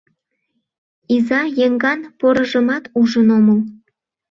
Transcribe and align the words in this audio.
Иза-еҥган 1.15 1.99
порыжымат 2.19 2.83
ужын 2.99 3.27
омыл. 3.37 3.59